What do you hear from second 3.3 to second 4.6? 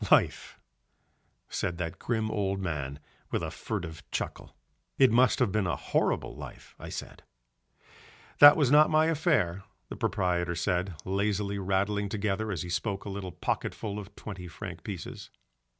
a furtive chuckle.